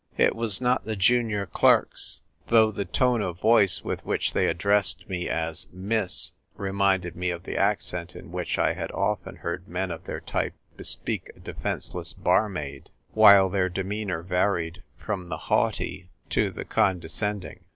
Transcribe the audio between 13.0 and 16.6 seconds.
while their demeanour varied from the haughty to the ENVIRONMENT WINS.